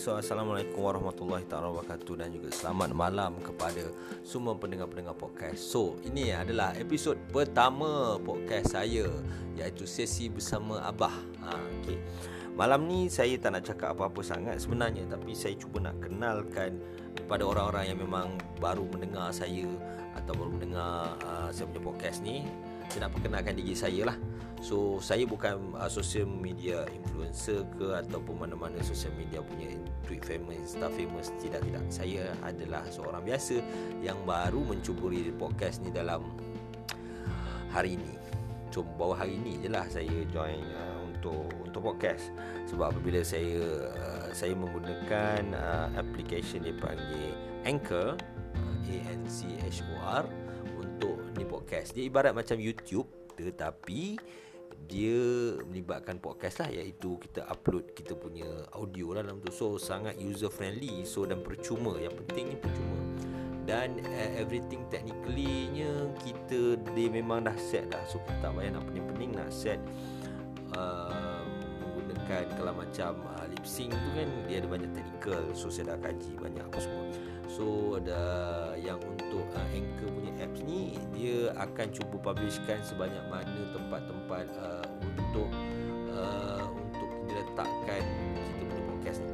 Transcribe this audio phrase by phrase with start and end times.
[0.00, 3.84] so Assalamualaikum warahmatullahi taala wabarakatuh dan juga selamat malam kepada
[4.24, 5.60] semua pendengar-pendengar podcast.
[5.60, 9.04] So, ini adalah episod pertama podcast saya
[9.60, 11.12] iaitu sesi bersama Abah.
[11.44, 12.00] Ha, okay.
[12.56, 16.80] Malam ni saya tak nak cakap apa-apa sangat sebenarnya tapi saya cuba nak kenalkan
[17.20, 19.68] kepada orang-orang yang memang baru mendengar saya
[20.16, 22.48] atau baru mendengar uh, saya punya podcast ni.
[22.88, 24.16] Saya nak perkenalkan diri saya lah.
[24.60, 29.72] So saya bukan uh, social media influencer ke ataupun mana-mana social media punya
[30.04, 31.84] tweet famous, star famous tidak tidak.
[31.88, 33.64] Saya adalah seorang biasa
[34.04, 36.28] yang baru mencuburi podcast ni dalam
[37.72, 38.20] hari ini.
[38.68, 42.28] So baru hari ini je lah saya join uh, untuk untuk podcast
[42.68, 47.32] sebab apabila saya uh, saya menggunakan uh, application dia panggil
[47.64, 48.14] Anchor
[48.86, 50.28] A N C H O R
[50.76, 51.96] untuk ni podcast.
[51.96, 53.08] Dia ibarat macam YouTube
[53.40, 54.20] tetapi
[54.88, 55.20] dia
[55.68, 59.52] melibatkan podcast lah iaitu kita upload kita punya audio lah dalam tu.
[59.52, 62.00] So sangat user friendly so dan percuma.
[62.00, 62.98] Yang penting ni percuma.
[63.68, 68.00] Dan uh, everything technically nya kita dia memang dah set dah.
[68.08, 69.78] So kita tak payah nak pening-pening nak set
[70.74, 71.44] uh,
[71.84, 75.42] menggunakan kalau macam uh, lip sync tu kan dia ada banyak technical.
[75.52, 77.04] So saya dah kaji banyak apa semua
[77.50, 78.22] so ada
[78.78, 84.86] yang untuk uh, anchor punya apps ni dia akan cuba publishkan sebanyak mana tempat-tempat uh,
[85.02, 85.50] untuk
[86.14, 88.02] uh, untuk diletakkan
[88.54, 89.32] kita punya podcast ni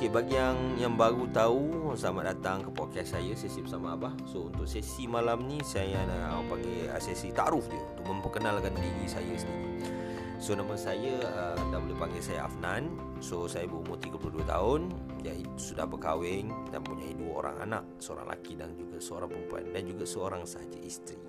[0.00, 4.16] Okey bagi yang yang baru tahu selamat datang ke podcast saya sesi bersama abah.
[4.24, 9.28] So untuk sesi malam ni saya nak panggil sesi takruf je untuk memperkenalkan diri saya
[9.36, 10.09] sendiri.
[10.40, 12.88] So nama saya uh, anda boleh panggil saya Afnan.
[13.20, 14.88] So saya berumur 32 tahun,
[15.20, 19.82] iaitu sudah berkahwin dan punya dua orang anak, seorang lelaki dan juga seorang perempuan dan
[19.84, 21.20] juga seorang sahaja isteri.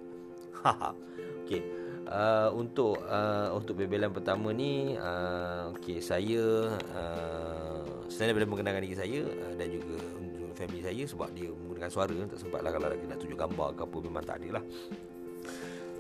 [1.44, 1.62] Okey.
[2.08, 8.98] Uh, untuk uh, untuk bebelan pertama ni uh, okey saya uh, selain daripada mengenalkan diri
[9.00, 9.95] saya uh, dan juga
[10.59, 13.98] family saya sebab dia menggunakan suara tak sempat lah kalau nak tunjuk gambar ke apa
[14.04, 14.64] memang tak ada lah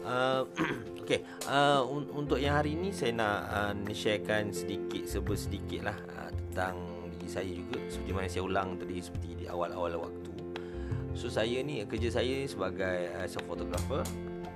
[0.01, 0.41] Uh,
[1.01, 5.97] okay, uh, un- untuk yang hari ini saya nak uh, sharekan sedikit serba sedikit lah
[6.17, 6.75] uh, tentang
[7.13, 10.31] diri saya juga seperti mana saya ulang tadi seperti di awal-awal waktu.
[11.13, 14.01] So saya ni kerja saya sebagai uh, self photographer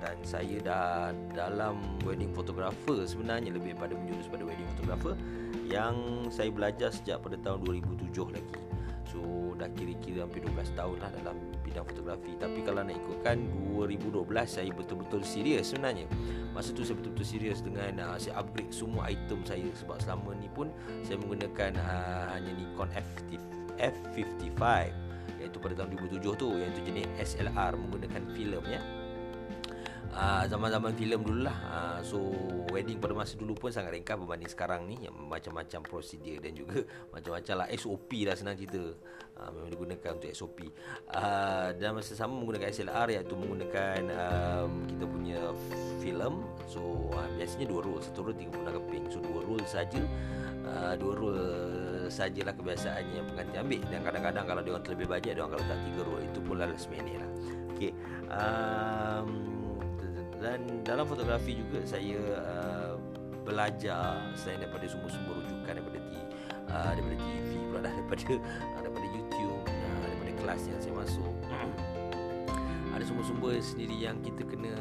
[0.02, 5.14] dan saya dah dalam wedding photographer sebenarnya lebih pada menjurus pada wedding photographer
[5.66, 8.65] yang saya belajar sejak pada tahun 2007 lagi.
[9.16, 12.36] So dah kira-kira hampir 12 tahun lah dalam bidang fotografi.
[12.36, 13.40] Tapi kalau nak ikutkan
[13.72, 14.12] 2012
[14.44, 16.04] saya betul-betul serius sebenarnya.
[16.52, 19.64] Masa tu saya betul-betul serius dengan uh, saya upgrade semua item saya.
[19.80, 20.68] Sebab selama ni pun
[21.00, 22.92] saya menggunakan uh, hanya Nikon
[23.80, 24.60] F55
[25.36, 28.80] Iaitu pada tahun 2007 tu Iaitu jenis SLR menggunakan filem ya
[30.16, 32.32] uh, zaman-zaman filem dulu lah uh, So
[32.72, 34.96] wedding pada masa dulu pun sangat ringkas berbanding sekarang ni.
[35.04, 36.82] Yang macam-macam prosedur dan juga
[37.14, 38.82] macam-macam lah SOP lah senang cerita.
[39.36, 40.64] Uh, Memang digunakan untuk SOP
[41.12, 45.40] uh, Dan masa sama menggunakan SLR iaitu menggunakan um, kita punya
[46.00, 46.34] filem.
[46.64, 50.00] So uh, biasanya dua roll Satu roll 36 keping So dua roll saja.
[50.66, 51.38] Uh, Dua roll
[52.10, 53.80] sajalah kebiasaannya yang pengantin ambil.
[53.92, 56.56] Dan kadang-kadang kalau dia orang terlebih bajet Dia orang kalau tak tiga roll Itu pun
[56.58, 57.30] last minute lah.
[57.76, 57.92] Okay
[58.30, 59.55] um,
[60.40, 62.94] dan dalam fotografi juga saya uh,
[63.46, 66.12] belajar selain daripada sumber-sumber rujukan daripada T,
[66.68, 71.34] uh, daripada TV pula dah daripada uh, daripada YouTube uh, daripada kelas yang saya masuk.
[72.96, 74.72] Ada sumber-sumber sendiri yang kita kena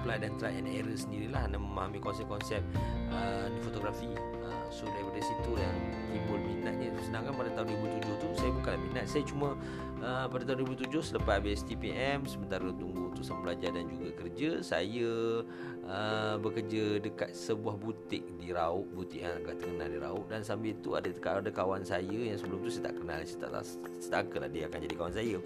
[0.00, 2.64] apply dan try and error sendirilah dan memahami konsep-konsep
[3.12, 4.08] uh, di fotografi.
[4.40, 5.76] Uh, so daripada situ yang
[6.08, 6.88] timbul minatnya.
[7.04, 9.04] Sedangkan pada tahun 2007 tu saya bukan minat.
[9.04, 9.52] Saya cuma
[10.00, 14.50] uh, pada tahun 2007 selepas habis TPM sementara tunggu untuk sama belajar dan juga kerja
[14.64, 15.44] saya
[15.86, 20.24] uh, bekerja dekat sebuah butik di Rauk butik yang agak terkenal di Rauk.
[20.28, 23.64] Dan sambil itu ada ada kawan saya yang sebelum tu saya tak kenal saya tak
[24.00, 25.38] setakat lah dia akan jadi kawan saya.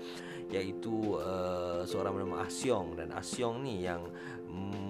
[0.51, 4.07] Iaitu uh, seorang bernama Asyong dan Asyong ni yang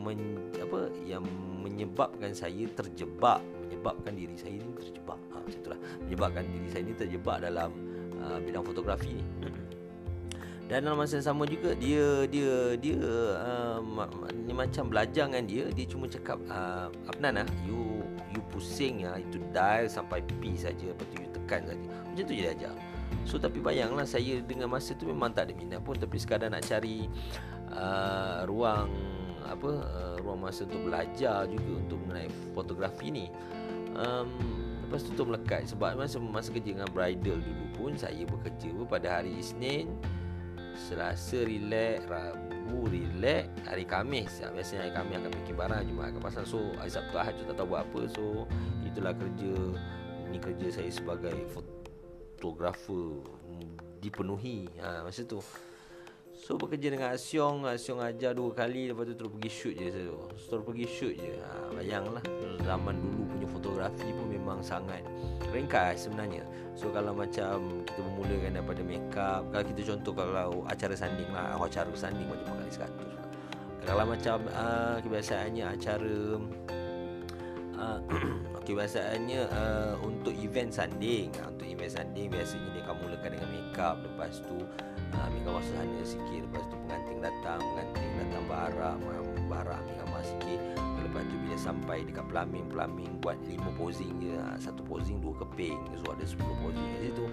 [0.05, 1.25] men, apa yang
[1.65, 3.41] menyebabkan saya terjebak.
[3.65, 5.21] Menyebabkan diri saya ini terjebak.
[5.33, 7.71] Ha macam itulah menyebabkan diri saya ini terjebak dalam
[8.25, 9.25] uh, bidang fotografi ni.
[10.65, 12.97] Dan dalam masa yang sama juga dia dia dia
[13.37, 13.85] uh,
[14.33, 18.01] ni macam belajar dengan dia dia cuma cakap uh, Afnan ah you
[18.33, 21.85] you pusing ya itu dial sampai P saja lepas tu you tekan saja.
[22.09, 22.75] Macam tu je dia ajar.
[23.29, 26.65] So tapi bayanglah saya dengan masa tu memang tak ada minat pun tapi sekadar nak
[26.65, 27.13] cari
[27.69, 28.89] uh, ruang
[29.45, 33.29] apa uh, ruang masa untuk belajar juga untuk mengenai fotografi ni.
[33.93, 34.33] Um,
[34.85, 35.65] lepas tu tu melekat.
[35.73, 39.89] Sebab masa masa kerja dengan bridal dulu pun saya bekerja pun pada hari Isnin
[40.75, 44.43] Selasa relax Rabu relax Hari Kamis.
[44.43, 46.47] Ya, Biasanya hari Kamis akan bikin barang Jumaat akan pasang.
[46.47, 48.01] So hari Sabtu Ahad tak tahu buat apa.
[48.13, 48.45] So
[48.85, 49.55] itulah kerja
[50.29, 53.23] Ini kerja saya sebagai fotografer
[54.03, 54.69] dipenuhi.
[54.83, 55.41] Ha, masa tu.
[56.35, 57.71] So bekerja dengan Asyong.
[57.71, 59.89] Asyong ajar dua kali Lepas tu terus pergi shoot je.
[59.95, 60.11] Saya.
[60.35, 61.33] Terus pergi shoot je.
[61.39, 62.25] Ha, Bayanglah
[62.67, 63.24] Zaman dulu
[63.65, 65.01] fotografi pun memang sangat
[65.49, 66.45] Ringkas sebenarnya.
[66.77, 71.57] So kalau macam Kita memulakan daripada make up Kalau kita contoh Kalau acara sanding lah
[71.57, 73.13] Acara sanding macam kali sekatus
[73.89, 76.17] Kalau macam uh, Kebiasaannya acara
[77.79, 77.99] uh,
[78.67, 81.31] Kebiasaannya uh, Untuk event sanding.
[81.47, 84.59] Untuk event sanding Biasanya dia akan mulakan dengan make up Lepas tu
[85.23, 86.41] ambil gambar sederhana sikit.
[86.51, 88.97] Lepas tu pengantin datang pengantin datang barak
[89.47, 90.61] barak ambil gambar sikit.
[91.05, 94.35] Lepas tu bila sampai dekat pelamin pelamin buat lima posing je.
[94.35, 95.79] Uh, satu posing dua keping.
[96.03, 97.25] So ada sepuluh posing kat situ.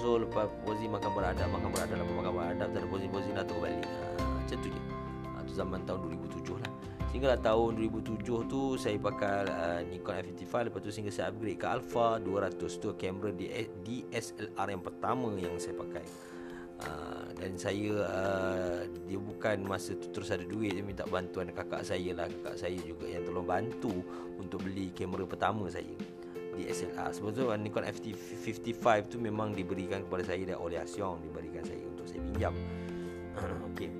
[0.00, 3.84] So lepas posing makan beradab makan beradab lepas makan beradab tak ada posing-posing turun balik
[3.86, 4.80] uh, macam tu je.
[5.30, 5.98] Uh, tu zaman tahun
[6.30, 6.72] 2007 lah.
[7.10, 11.66] Sehinggalah tahun 2007 tu saya pakai uh, Nikon F55 lepas tu sehingga saya upgrade ke
[11.66, 13.34] Alpha 200 tu kamera
[13.82, 16.06] DSLR yang pertama yang saya pakai.
[16.80, 21.84] Ah, dan saya uh, dia bukan masa tu terus ada duit dia minta bantuan kakak
[21.84, 22.28] saya lah.
[22.28, 24.00] Kakak saya juga yang tolong bantu
[24.40, 25.92] untuk beli kamera pertama saya
[26.50, 31.84] di SLR sebetulnya Nikon FT55 tu memang diberikan kepada saya dan oleh Asyong diberikan saya
[31.86, 32.54] untuk saya pinjam.
[33.72, 33.90] Okey.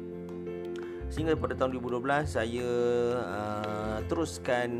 [1.10, 2.70] Sehingga pada tahun 2012 saya
[3.18, 4.70] uh, teruskan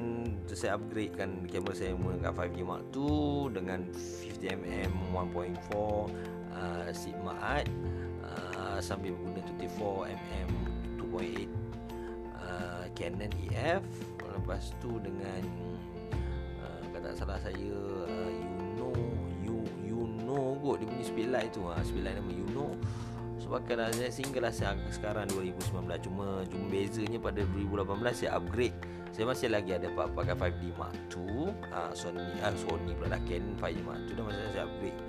[0.46, 7.66] saya upgradekan kamera saya menggunakan 5G Mark II dengan 50mm 1.4 uh, Sigma Art
[8.22, 10.50] uh, sambil guna 24mm
[11.00, 11.48] 2.8
[12.36, 13.82] uh, Canon EF
[14.40, 15.42] lepas tu dengan
[16.62, 17.76] uh, kata salah saya
[18.06, 18.90] uh, Yuno
[19.42, 21.66] you you know kot dia punya speed light tu.
[21.66, 22.78] Ha uh, speed light nama Yuno.
[23.40, 24.52] Sebabkan so, saya single lah
[24.92, 28.76] sekarang 2019 cuma cuma bezanya pada 2018 saya upgrade
[29.10, 33.58] saya masih lagi ada pakai 5D Mark II uh, Sony uh, Sony pula dah Canon
[33.58, 35.00] 5D Mark II dah masa saya upgrade.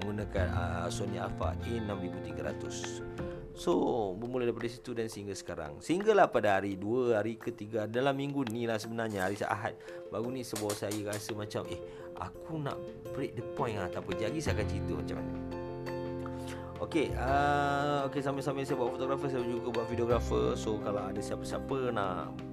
[0.00, 3.04] Menggunakan uh, Sony Alpha A6300
[3.52, 3.72] So
[4.16, 5.76] bermula daripada situ dan sehingga sekarang.
[5.84, 9.76] Sehinggalah pada hari dua hari ketiga Dalam minggu ni lah sebenarnya Hari Ahad
[10.08, 11.76] Baru ni sebuah saya rasa macam Eh
[12.16, 12.80] aku nak
[13.12, 14.16] break the point lah Tak apa.
[14.16, 15.32] Jadi saya akan cerita macam mana.
[16.80, 21.92] Okay, uh, okay sambil-sambil saya buat fotografer Saya juga buat videografer So kalau ada siapa-siapa
[21.92, 22.49] nak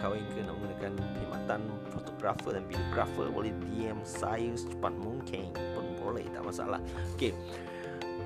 [0.00, 1.60] Kahwin ke nak menggunakan perkhidmatan
[1.92, 5.52] fotografer dan videografer Boleh DM saya secepat mungkin.
[6.00, 6.80] Boleh tak masalah.
[7.14, 7.36] Okey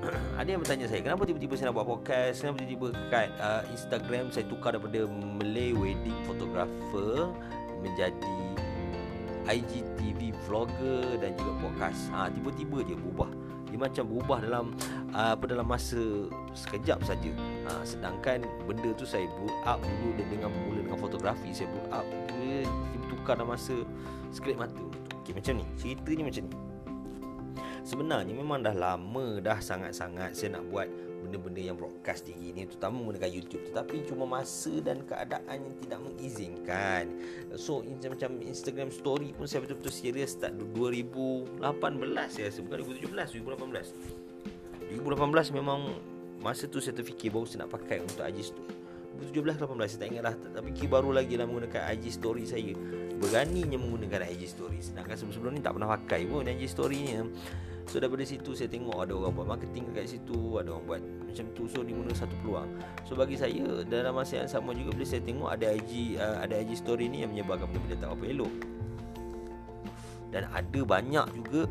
[0.39, 2.43] ada yang bertanya saya kenapa tiba-tiba saya nak buat podcast?
[2.43, 7.31] Kenapa tiba-tiba kat uh, Instagram saya tukar daripada Malay Wedding Photographer
[7.79, 8.37] menjadi
[9.45, 12.09] IGTV vlogger dan juga podcast?
[12.11, 13.29] Ha, tiba-tiba je berubah
[13.75, 14.65] dia macam berubah dalam
[15.11, 15.99] uh, apa dalam masa
[16.55, 17.31] sekejap saja.
[17.67, 21.91] Ha, sedangkan benda tu saya build up dulu dan dengan mula dengan fotografi saya build
[21.91, 22.63] up dia
[23.11, 23.75] tukar dalam masa
[24.31, 24.79] sekelip mata.
[25.19, 25.67] Okey macam ni.
[25.75, 26.55] Ceritanya macam ni.
[27.83, 30.87] Sebenarnya memang dah lama dah sangat-sangat saya nak buat
[31.25, 35.99] benda-benda yang broadcast tinggi ni terutama menggunakan YouTube tetapi cuma masa dan keadaan yang tidak
[36.05, 37.03] mengizinkan.
[37.57, 41.59] So macam Instagram story pun saya betul-betul serius start 2018
[42.37, 44.93] ya, bukan 2017, 2018.
[45.01, 45.97] 2018 memang
[46.39, 48.85] masa tu saya terfikir baru saya nak pakai untuk IG story.
[49.15, 52.75] 2017 18 saya tak ingat lah tapi fikir baru lagi lah menggunakan IG story saya
[53.15, 57.13] beraninya menggunakan IG story sedangkan sebelum-sebelum ni tak pernah pakai pun IG story ni
[57.85, 61.45] So daripada situ saya tengok ada orang buat marketing kat situ Ada orang buat macam
[61.53, 61.63] tu.
[61.69, 62.69] So dimana satu peluang.
[63.05, 66.53] So bagi saya dalam masa yang sama juga Bila saya tengok ada IG uh, ada
[66.65, 68.53] IG story ni yang menyebarkan benda-benda tak apa elok.
[70.33, 71.61] Dan ada banyak juga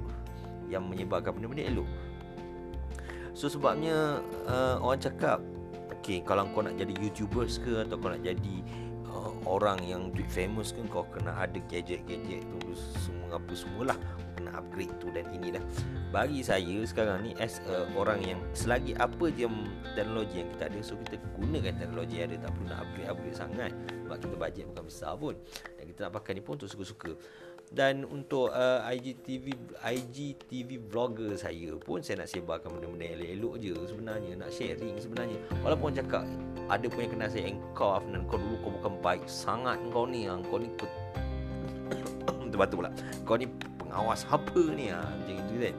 [0.70, 1.90] yang menyebarkan benda-benda elok.
[3.34, 5.42] So sebabnya uh, orang cakap
[6.04, 8.56] Okay kalau kau nak jadi YouTubers ke Atau kau nak jadi
[9.08, 13.98] uh, orang yang famous ke Kau kena ada gadget-gadget tu Semua apa semualah
[14.44, 15.64] kena upgrade tu dan ini dah.
[16.12, 19.48] Bagi saya sekarang ni as a orang yang selagi apa je
[19.96, 23.36] teknologi yang kita ada so kita gunakan teknologi yang ada tak perlu nak upgrade upgrade
[23.40, 23.72] sangat.
[24.04, 25.34] Sebab kita bajet bukan besar pun.
[25.80, 27.16] Dan kita nak pakai ni pun untuk suka-suka.
[27.72, 33.74] Dan untuk uh, IGTV IGTV vlogger saya pun saya nak sebarkan benda-benda yang elok-elok je
[33.88, 35.38] sebenarnya nak sharing sebenarnya.
[35.64, 36.28] Walaupun cakap
[36.68, 38.28] ada pun yang kenal saya engkau Afnan.
[38.28, 40.28] Kau dulu kau bukan baik sangat kau ni.
[40.28, 40.68] Kau ni
[42.54, 42.90] betul pula.
[43.26, 43.50] Kau ni
[43.94, 44.90] awas apa ni?
[44.90, 45.76] Ha, macam itu kan.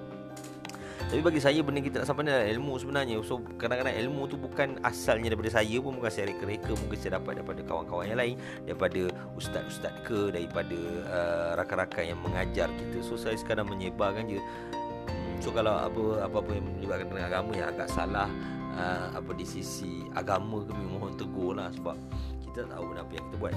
[1.05, 3.15] Tapi bagi saya benda kita nak sampai ni adalah ilmu sebenarnya.
[3.21, 7.31] So kadang-kadang ilmu tu bukan asalnya daripada saya pun Bukan saya reka-reka Mungkin saya dapat
[7.37, 9.01] daripada kawan-kawan yang lain Daripada
[9.37, 12.97] ustaz-ustaz ke Daripada uh, rakan-rakan yang mengajar kita.
[13.05, 14.41] So saya sekarang menyebarkan je.
[14.41, 18.29] Hmm, So kalau apa apa-apa yang melibatkan dengan agama yang agak salah.
[18.75, 21.95] Uh, Apa di sisi agama ke mohon tegur lah Sebab
[22.43, 23.55] kita tak tahu apa yang kita buat.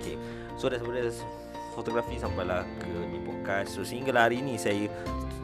[0.00, 0.16] Okay
[0.56, 1.12] So dah sebenarnya
[1.76, 4.88] fotografi sampailah ke ni podcast so sehingga hari ini saya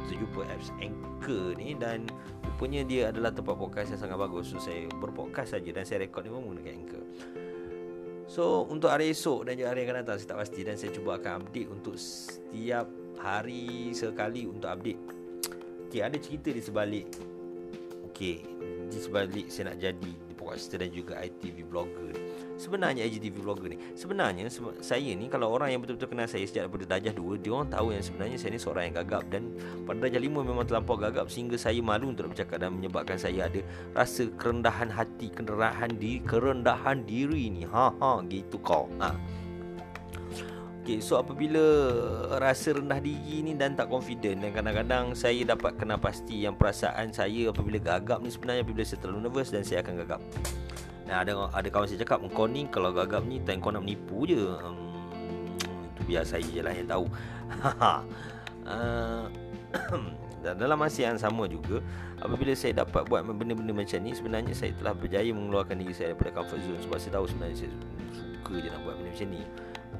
[0.08, 2.08] terjumpa apps Anchor ni dan
[2.44, 4.52] rupanya dia adalah tempat podcast yang sangat bagus.
[4.52, 7.04] So saya berpodcast saja dan saya rekod ni pun menggunakan Anchor.
[8.30, 10.90] So untuk hari esok dan juga hari yang akan datang saya tak pasti dan saya
[10.94, 12.86] cuba akan update untuk setiap
[13.18, 15.02] hari sekali untuk update.
[15.90, 17.08] Okey, ada cerita di sebalik
[18.12, 18.36] Okey,
[18.88, 22.14] di sebalik saya nak jadi di podcaster dan juga ITV blogger
[22.56, 24.48] sebenarnya IGTV vlogger ni sebenarnya
[24.80, 27.86] saya ni kalau orang yang betul-betul kenal saya sejak daripada darjah 2 dia orang tahu
[27.92, 29.42] yang sebenarnya saya ni seorang yang gagap dan
[29.84, 33.60] pada darjah 5 memang terlampau gagap sehingga saya malu untuk bercakap dan menyebabkan saya ada
[33.92, 37.62] rasa kerendahan hati kerendahan diri kerendahan diri ni.
[37.68, 38.88] Ha ha gitu kau.
[39.00, 39.12] Ha.
[40.82, 41.62] Okay, so apabila
[42.42, 47.14] rasa rendah diri ni dan tak confident dan kadang-kadang saya dapat kena pasti yang perasaan
[47.14, 50.20] saya apabila gagap ni sebenarnya apabila saya terlalu nervous dan saya akan gagap.
[51.12, 54.40] Ada ada kawan saya cakap Kau ni kalau gagap ni Time kau nak menipu je.
[54.40, 54.78] Um,
[55.92, 57.04] Itu biar saya je lah yang tahu.
[58.64, 59.26] Uh,
[60.42, 61.84] Dan dalam masa yang sama juga
[62.18, 66.40] Apabila saya dapat buat benda-benda macam ni Sebenarnya saya telah berjaya mengeluarkan diri saya daripada
[66.40, 67.70] comfort zone Sebab saya tahu sebenarnya saya
[68.12, 69.42] suka je nak buat benda macam ni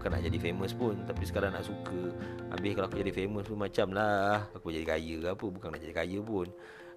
[0.02, 2.11] Bukan nak jadi famous pun Tapi sekarang nak suka.
[2.50, 5.78] Habis kalau aku jadi famous pun macam lah Aku jadi kaya ke apa Bukan nak
[5.78, 6.50] jadi kaya pun.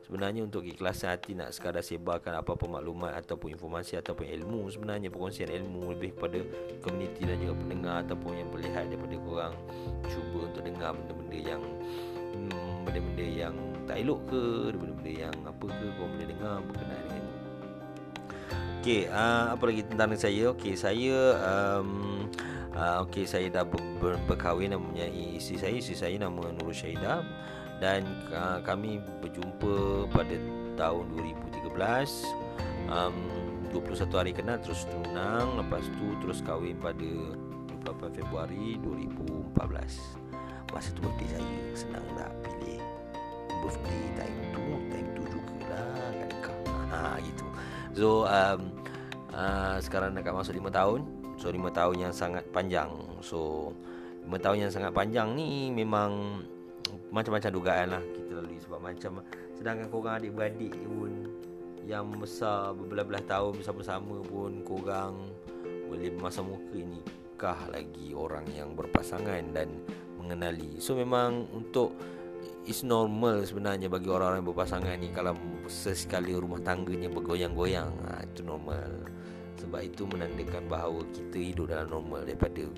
[0.09, 5.53] Sebenarnya untuk keikhlasan hati nak sekadar sebarkan apa-apa maklumat ataupun informasi ataupun ilmu Sebenarnya perkongsian
[5.53, 6.41] ilmu lebih kepada
[6.81, 9.55] komuniti dan juga pendengar ataupun yang melihat daripada korang.
[10.09, 11.61] Cuba untuk dengar benda-benda yang
[12.37, 14.41] hmm, benda-benda yang tak elok ke
[14.73, 17.25] Benda-benda yang apa ke korang boleh dengar berkenaan dengan
[18.85, 20.43] Okey, uh, apa lagi tentang saya?
[20.53, 22.14] Okey, saya um,
[22.75, 25.73] uh, okey saya dah ber- ber- berkahwin dan mempunyai isteri saya.
[25.79, 27.23] Isteri saya nama Nurul Syahidah
[27.79, 30.35] dan uh, kami berjumpa pada
[30.75, 31.03] tahun
[31.71, 31.71] 2013
[32.91, 33.15] um,
[33.71, 35.59] 21 hari kenal terus tunang.
[35.59, 37.09] Lepas tu terus kahwin pada
[37.83, 40.25] 28 Februari 2014
[40.73, 42.83] masa tu birthday saya senang tak pilih?
[43.63, 46.59] Birthday time tu time tu jugalah kan kau.
[46.91, 47.45] Ha gitu.
[47.95, 48.59] So um,
[49.31, 50.99] uh, sekarang nak masuk 5 tahun
[51.35, 52.91] so 5 tahun yang sangat panjang.
[53.21, 53.71] So
[54.25, 56.41] 5 tahun yang sangat panjang ni memang
[57.13, 59.11] macam-macam dugaan lah kita lalui sebab macam
[59.55, 61.11] sedangkan korang adik-beradik pun
[61.85, 65.13] yang besar berbelah-belah tahun bersama-sama pun korang
[65.85, 66.99] boleh masa muka ni
[67.37, 69.69] kah lagi orang yang berpasangan dan
[70.17, 70.81] mengenali.
[70.81, 71.93] So memang untuk
[72.65, 75.37] is normal sebenarnya bagi orang-orang yang berpasangan ni kalau
[75.69, 77.91] sesekali rumah tangganya bergoyang-goyang.
[78.09, 79.05] Ha, itu normal
[79.65, 82.69] sebab itu menandakan bahawa kita hidup dalam normal daripada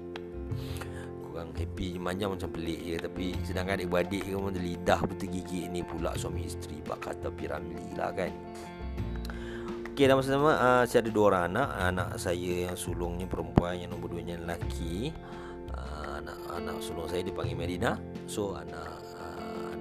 [1.36, 2.96] orang happy manjang macam pelik je.
[2.98, 8.15] Tapi sedangkan adik-beradik ke pun lidah bertergigit ni pula suami isteri bak kata piramli lah
[8.15, 8.32] kan.
[9.94, 11.70] Okey dan masa sama uh, saya ada dua orang anak.
[11.77, 15.12] Anak saya yang sulungnya perempuan yang nombor dua nya lelaki.
[15.75, 18.00] Uh, anak anak sulung saya dipanggil Medina.
[18.25, 19.74] So anak uh,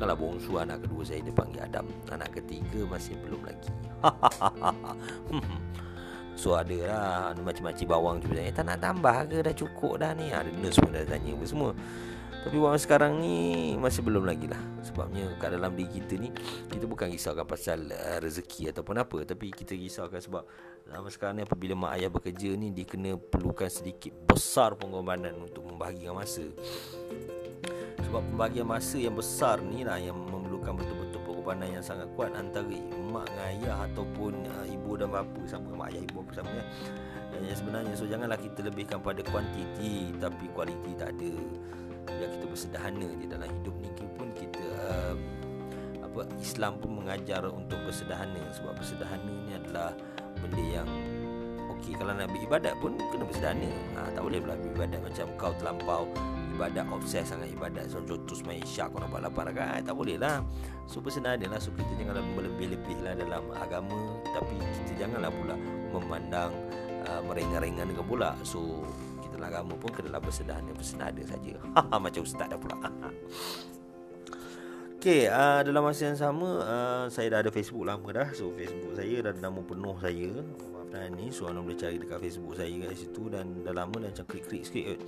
[0.00, 1.86] anak bongsu anak kedua saya dipanggil Adam.
[2.10, 3.70] Anak ketiga masih belum lagi
[6.38, 9.42] So ada lah Macam-macam bawang tu Eh tak nak tambah ke?
[9.44, 10.30] Dah cukup dah ni.
[10.30, 11.70] Ada nurse pun dah tanya apa semua.
[12.40, 13.36] Tapi buat sekarang ni
[13.76, 14.60] Masih belum lagi lah.
[14.80, 16.32] Sebabnya kat dalam diri kita ni
[16.70, 19.18] Kita bukan risaukan pasal uh, rezeki ataupun apa.
[19.28, 20.42] Tapi kita risaukan sebab
[20.88, 25.68] Dalam sekarang ni apabila mak ayah bekerja ni Dia kena perlukan sedikit besar pengorbanan Untuk
[25.68, 26.48] membahagikan masa.
[28.00, 30.99] Sebab pembahagian masa yang besar ni lah Yang memerlukan betul-betul
[31.50, 32.78] pengorbanan yang sangat kuat Antara
[33.10, 36.64] mak dengan ayah Ataupun uh, ibu dan bapa sama mak ayah ibu apa sama ya.
[37.42, 41.32] Yang sebenarnya so janganlah kita lebihkan pada kuantiti tapi kualiti tak ada.
[42.10, 45.14] Biar kita bersederhana di dalam hidup ni pun kita uh,
[46.06, 49.94] apa Islam pun mengajar untuk bersederhana sebab bersederhana ni adalah
[50.42, 50.90] benda yang
[51.78, 53.70] okey kalau nak beribadat pun kena bersederhana.
[53.98, 56.04] Ha, tak boleh pula beribadat macam kau terlampau
[56.60, 57.88] ibadat obses sangat ibadat.
[57.88, 60.44] So contoh main syak kau nak buat lapan rakaat tak boleh lah.
[60.84, 61.56] So bersenada lah.
[61.56, 64.20] So kita janganlah berlebih-lebih lah dalam agama.
[64.28, 65.56] Tapi kita janganlah pula
[65.96, 66.52] memandang
[67.08, 68.36] uh, merengah-rengah dengan pula.
[68.44, 68.84] So
[69.24, 71.56] kita dalam agama pun kena bersenada bersenada saja.
[72.04, 72.76] Macam ustaz dah pula.
[75.00, 78.28] Okay, uh, dalam masa yang sama uh, Saya dah ada Facebook lama dah.
[78.36, 80.44] So Facebook saya dah nama penuh saya
[80.90, 84.10] Maafkan ni So anda boleh cari dekat Facebook saya kat situ Dan dah lama dah
[84.10, 84.98] macam klik-klik sikit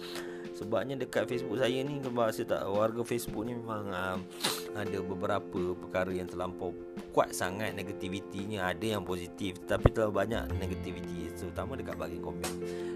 [0.55, 4.17] Sebabnya dekat Facebook saya ni Sebab saya tak Warga Facebook ni memang uh,
[4.79, 6.71] Ada beberapa perkara yang terlampau
[7.13, 8.71] Kuat sangat negativitinya.
[8.71, 12.53] Ada yang positif Tapi terlalu banyak negativiti Terutama dekat bagian komen.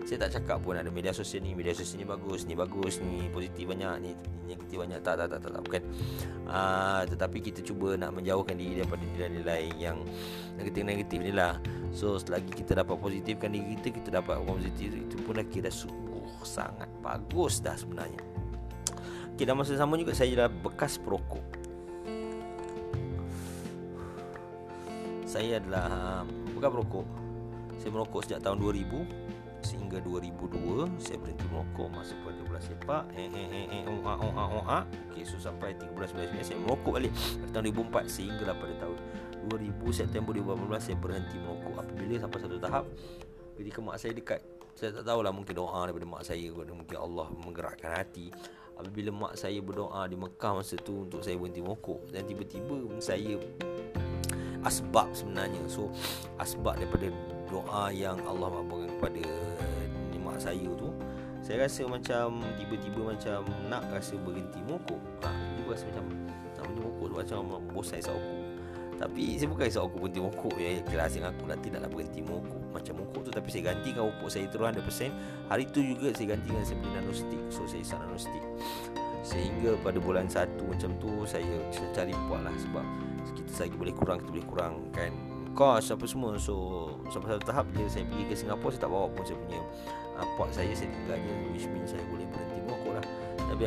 [0.06, 3.26] Saya tak cakap pun ada media sosial ni Media sosial ni bagus Ni bagus Ni
[3.34, 4.14] positif banyak Ni
[4.46, 5.02] negatif banyak.
[5.02, 5.82] Tak tak tak tak, tak bukan.
[6.46, 9.98] Uh, Tetapi kita cuba nak menjauhkan diri Daripada nilai-nilai yang
[10.56, 11.60] negatif-negatif ni lah.
[11.96, 16.28] So selagi kita dapat positifkan diri kita Kita dapat positif Itu pun lah dah subuh
[16.44, 16.92] Sangat.
[17.00, 18.20] Bagus dah sebenarnya.
[19.32, 21.44] Okay dalam masa sama juga Saya adalah bekas perokok.
[25.26, 26.24] Saya adalah um,
[26.56, 27.06] bekas perokok.
[27.80, 33.02] Saya merokok sejak tahun 2000 Sehingga 2002 Saya berhenti merokok Masa pada bulan sepak.
[33.16, 34.82] Eh, eh, eh, eh, oh, ah, oh, ah, oh, ah.
[35.12, 37.12] Okay so sampai 13 bulan Saya merokok balik.
[37.40, 38.98] Dari tahun 2004 Sehinggalah pada tahun
[39.48, 41.74] 2000 September 2018 saya berhenti merokok.
[41.80, 42.84] Apabila sampai satu tahap
[43.56, 44.40] ketika mak saya dekat
[44.76, 48.28] saya tak tahulah mungkin doa daripada mak saya mungkin Allah menggerakkan hati.
[48.76, 53.40] Apabila mak saya berdoa di Mekah masa tu untuk saya berhenti merokok dan tiba-tiba saya
[54.66, 55.64] asbab sebenarnya.
[55.70, 55.88] So
[56.36, 57.08] asbab daripada
[57.48, 59.24] doa yang Allah mampukan kepada
[60.26, 60.90] mak saya tu
[61.40, 66.04] saya rasa macam tiba-tiba macam nak rasa berhenti mokok ha, tiba rasa macam
[66.58, 67.38] nak berhenti mokok macam
[67.70, 68.45] bosan isap aku
[68.96, 70.80] tapi saya bukan isap aku berhenti mokok ya.
[70.88, 73.30] Kelas yang aku nak tidaklah berhenti mokok macam mokok tu.
[73.32, 77.42] Tapi saya gantikan mokok saya terus 100% hari tu juga saya gantikan saya beli nanostik
[77.52, 78.44] so saya isap nanostik
[79.26, 81.58] sehingga pada bulan satu macam tu saya,
[81.90, 82.86] cari puan lah sebab
[83.34, 85.10] kita lagi boleh kurang kita boleh kurangkan
[85.58, 86.38] kos apa semua.
[86.38, 86.54] So
[87.10, 89.60] sampai satu tahap dia saya pergi ke Singapura saya tak bawa pun saya punya
[90.14, 93.04] uh, pot saya saya tinggalnya which means saya boleh berhenti merokok lah.
[93.50, 93.62] Tapi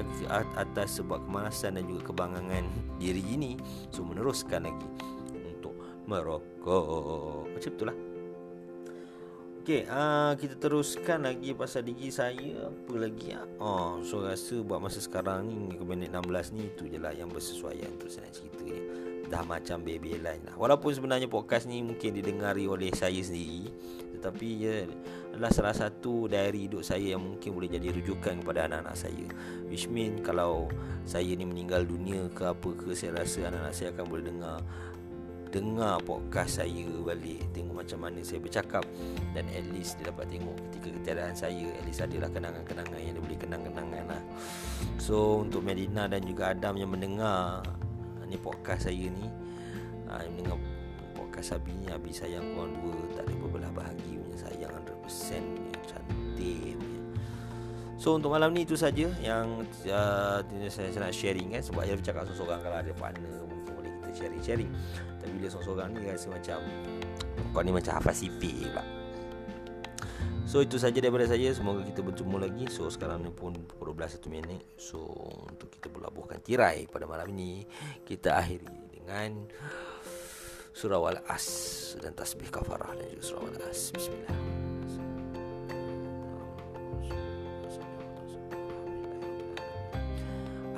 [0.56, 2.64] atas sebab kemalasan dan juga kebangangan
[3.04, 3.60] diri ini
[3.92, 4.88] so meneruskan lagi
[6.10, 7.98] merokok macam itulah
[9.60, 13.46] Okey, uh, kita teruskan lagi pasal diri saya apa lagi ah.
[13.62, 17.30] Oh, so rasa buat masa sekarang ni ke minit 16 ni itu je lah yang
[17.30, 18.82] bersesuaian untuk saya nak cerita ni
[19.30, 20.58] dah macam baby lain lah.
[20.58, 23.70] Walaupun sebenarnya podcast ni mungkin didengari oleh saya sendiri
[24.20, 24.90] tetapi ia
[25.32, 29.28] adalah salah satu dari hidup saya yang mungkin boleh jadi rujukan kepada anak-anak saya.
[29.70, 30.68] Which mean kalau
[31.06, 34.60] saya ni meninggal dunia ke apa ke saya rasa anak-anak saya akan boleh dengar
[35.50, 38.86] dengar podcast saya balik tengok macam mana saya bercakap
[39.34, 43.24] dan at least dia dapat tengok ketika ketiadaan saya at least adalah kenangan-kenangan yang dia
[43.26, 44.22] boleh kenang-kenangan lah.
[45.02, 47.66] So untuk Medina dan juga Adam yang mendengar
[48.30, 49.26] ni podcast saya ni
[50.06, 50.54] uh, dengar
[51.18, 55.82] podcast Abi ni Abi sayang korang dua tak ada berbelah bahagi punya sayang 100% punya
[55.90, 57.02] cantik punya.
[57.98, 61.98] So untuk malam ni itu saja yang uh, saya, saya nak sharing kan sebab saya
[61.98, 63.50] bercakap seorang kalau ada partner
[64.20, 64.72] sharing-sharing.
[65.24, 66.60] Tapi bila seorang-seorang ni rasa macam
[67.56, 68.84] kau ni macam hafaz sipik pula.
[70.50, 71.54] So itu saja daripada saya.
[71.54, 72.66] Semoga kita bertemu lagi.
[72.74, 74.62] So sekarang ni pun pukul 12 1 minit.
[74.82, 75.06] So
[75.46, 77.64] untuk kita berlabuhkan tirai pada malam ini
[78.02, 79.46] Kita akhiri dengan
[80.74, 81.46] Surah Wal-As
[82.02, 84.38] Dan Tasbih Kafarah dan juga Surah Wal-As Bismillah.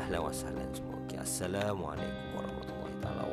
[0.03, 0.97] Ahlan wa sahlan semua.
[1.07, 1.17] Okay.
[1.23, 2.30] Assalamualaikum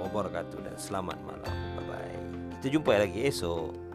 [0.08, 1.52] wabarakatuh Dan selamat malam.
[1.78, 2.16] Bye bye
[2.58, 3.87] Kita jumpa lagi esok